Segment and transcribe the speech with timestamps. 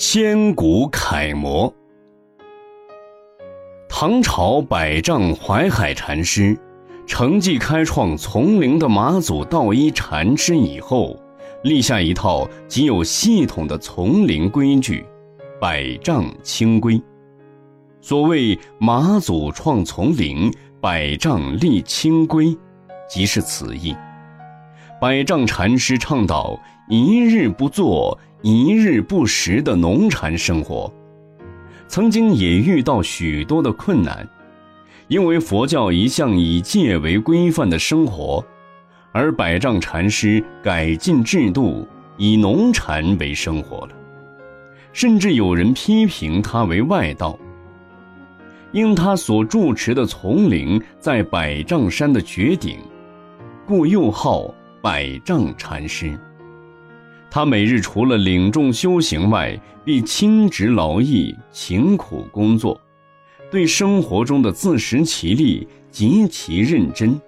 [0.00, 1.74] 千古楷模。
[3.88, 6.56] 唐朝百丈怀海禅师，
[7.04, 11.18] 承继开创丛林的马祖道一禅师以后，
[11.64, 15.04] 立下一套极有系统的丛林规矩——
[15.60, 17.02] 百丈清规。
[18.00, 20.48] 所谓“马祖创丛林，
[20.80, 22.56] 百丈立清规”，
[23.10, 23.96] 即是此意。
[25.00, 28.18] 百丈禅师倡导一日不做。
[28.42, 30.92] 一日不食的农禅生活，
[31.88, 34.24] 曾经也遇到许多的困难，
[35.08, 38.44] 因为佛教一向以戒为规范的生活，
[39.10, 41.84] 而百丈禅师改进制度，
[42.16, 43.92] 以农禅为生活了，
[44.92, 47.36] 甚至有人批评他为外道。
[48.70, 52.78] 因他所住持的丛林在百丈山的绝顶，
[53.66, 54.54] 故又号
[54.88, 56.18] 百丈禅师。
[57.30, 62.80] 他每日除了领众修行外，必亲职劳役、勤苦工作，
[63.50, 67.20] 对生活中的自食其力极其认真。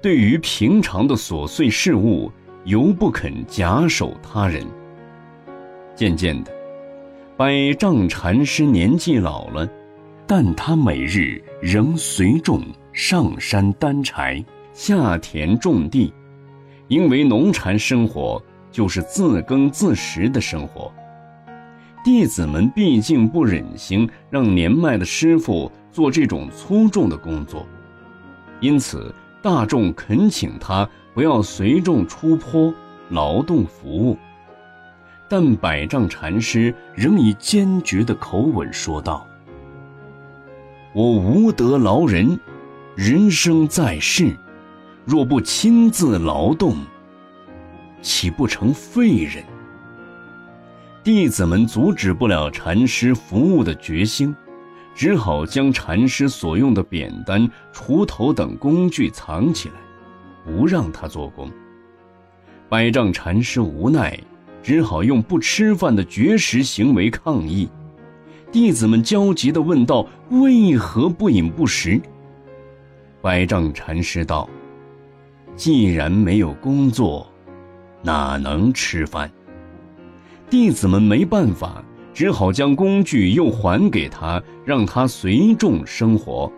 [0.00, 2.32] 对于平常的琐碎事物，
[2.64, 4.66] 犹不肯假手他人。
[5.94, 6.52] 渐渐的，
[7.36, 9.68] 百丈禅师年纪老了，
[10.26, 12.62] 但他每日仍随众
[12.94, 16.10] 上山担柴、下田种地，
[16.88, 18.42] 因为农禅生活。
[18.76, 20.92] 就是自耕自食的生活。
[22.04, 27.66] 弟子们毕竟不忍心让年迈的师傅做这种粗重的工作，
[28.60, 32.74] 因此大众恳请他不要随众出坡
[33.08, 34.18] 劳动服务。
[35.26, 39.26] 但百丈禅师仍以坚决的口吻说道
[40.92, 42.38] ：“我无德劳人，
[42.94, 44.36] 人生在世，
[45.06, 46.76] 若不亲自劳动。”
[48.02, 49.42] 岂不成废人？
[51.02, 54.34] 弟子们阻止不了禅师服务的决心，
[54.94, 59.74] 只好将禅师所用的扁担、锄头等工具藏起来，
[60.44, 61.50] 不让他做工。
[62.68, 64.18] 百丈禅师无奈，
[64.62, 67.68] 只好用不吃饭的绝食行为抗议。
[68.50, 72.00] 弟子们焦急地问道：“为何不饮不食？”
[73.22, 74.48] 百丈禅师道
[75.56, 77.26] ：“既然没有工作。”
[78.02, 79.28] 哪能吃饭？
[80.48, 81.82] 弟子们没办法，
[82.14, 86.52] 只好将工具又还给他，让他随众生活。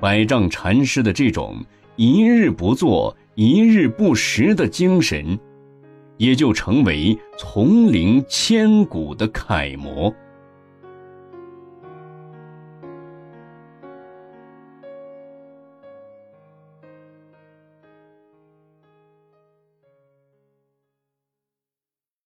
[0.00, 1.64] 百丈禅师的这种
[1.94, 5.38] 一日不做、一日不食的精神，
[6.16, 10.12] 也就成为丛林千古的楷模。